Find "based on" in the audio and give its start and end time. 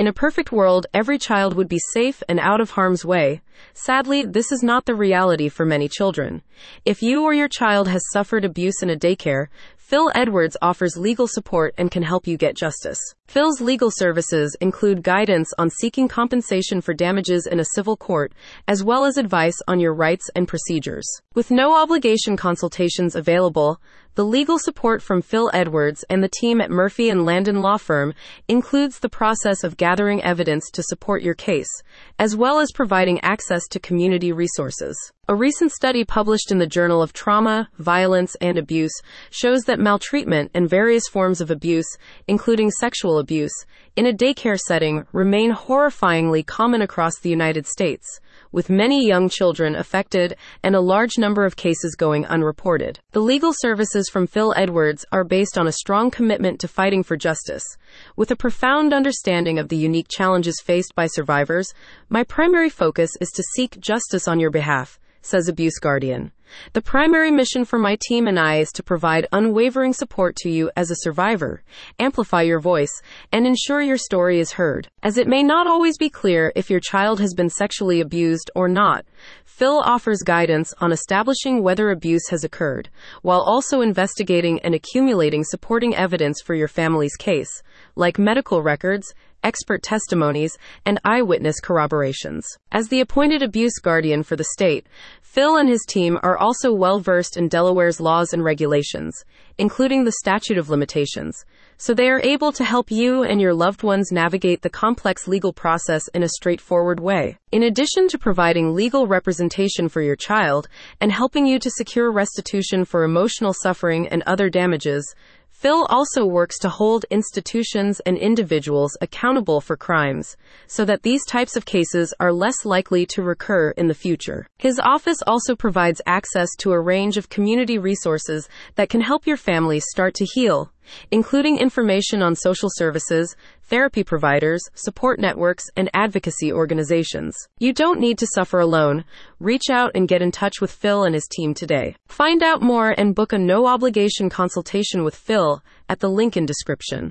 55.22-55.68